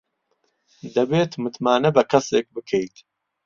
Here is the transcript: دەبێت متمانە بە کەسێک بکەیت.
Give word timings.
دەبێت 0.95 1.31
متمانە 1.43 1.89
بە 1.95 2.03
کەسێک 2.11 2.45
بکەیت. 2.55 2.95